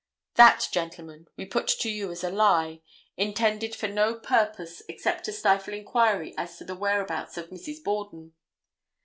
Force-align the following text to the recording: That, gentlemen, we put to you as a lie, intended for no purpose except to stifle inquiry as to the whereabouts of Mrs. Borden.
That, 0.33 0.67
gentlemen, 0.71 1.27
we 1.37 1.45
put 1.45 1.67
to 1.67 1.87
you 1.91 2.09
as 2.09 2.23
a 2.23 2.31
lie, 2.31 2.81
intended 3.17 3.75
for 3.75 3.87
no 3.87 4.15
purpose 4.15 4.81
except 4.89 5.25
to 5.25 5.31
stifle 5.31 5.75
inquiry 5.75 6.33
as 6.39 6.57
to 6.57 6.65
the 6.65 6.75
whereabouts 6.75 7.37
of 7.37 7.49
Mrs. 7.51 7.83
Borden. 7.83 8.33